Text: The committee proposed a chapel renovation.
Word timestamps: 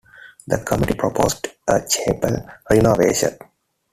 The 0.47 0.57
committee 0.63 0.95
proposed 0.95 1.47
a 1.67 1.79
chapel 1.87 2.43
renovation. 2.71 3.37